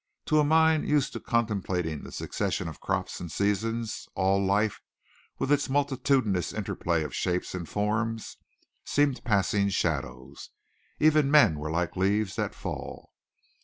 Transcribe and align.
To 0.25 0.39
a 0.39 0.43
mind 0.43 0.89
used 0.89 1.13
to 1.13 1.19
contemplating 1.19 2.01
the 2.01 2.11
succession 2.11 2.67
of 2.67 2.79
crops 2.79 3.19
and 3.19 3.31
seasons, 3.31 4.09
all 4.15 4.43
life 4.43 4.81
with 5.37 5.51
its 5.51 5.69
multitudinous 5.69 6.53
interplay 6.53 7.03
of 7.03 7.13
shapes 7.13 7.53
and 7.53 7.69
forms 7.69 8.37
seemed 8.83 9.23
passing 9.23 9.69
shadows. 9.69 10.49
Even 10.99 11.29
men 11.29 11.59
were 11.59 11.69
like 11.69 11.95
leaves 11.95 12.35
that 12.35 12.55
fall. 12.55 13.13